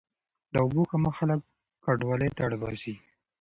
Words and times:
د 0.53 0.55
اوبو 0.63 0.81
کمښت 0.91 1.17
خلک 1.19 1.39
کډوالۍ 1.83 2.29
ته 2.35 2.41
اړ 2.47 2.51
باسي. 2.61 2.93